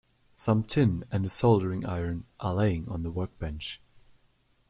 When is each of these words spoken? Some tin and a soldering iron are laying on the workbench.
Some 0.33 0.63
tin 0.63 1.05
and 1.11 1.25
a 1.27 1.29
soldering 1.29 1.85
iron 1.85 2.25
are 2.39 2.55
laying 2.55 2.89
on 2.89 3.03
the 3.03 3.11
workbench. 3.11 3.79